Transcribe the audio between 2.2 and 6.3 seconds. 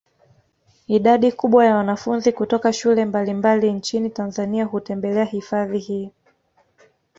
kutoka shule mbalimbali nchini Tanzania hutembelea hifadhi hii